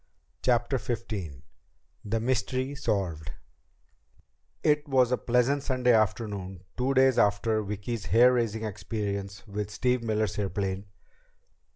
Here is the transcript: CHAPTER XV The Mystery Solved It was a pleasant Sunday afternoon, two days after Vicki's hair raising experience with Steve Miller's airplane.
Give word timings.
CHAPTER 0.41 0.79
XV 0.79 1.43
The 2.03 2.19
Mystery 2.19 2.73
Solved 2.73 3.33
It 4.63 4.87
was 4.87 5.11
a 5.11 5.17
pleasant 5.19 5.61
Sunday 5.61 5.93
afternoon, 5.93 6.61
two 6.75 6.95
days 6.95 7.19
after 7.19 7.61
Vicki's 7.61 8.05
hair 8.07 8.33
raising 8.33 8.63
experience 8.65 9.45
with 9.47 9.69
Steve 9.69 10.01
Miller's 10.01 10.39
airplane. 10.39 10.85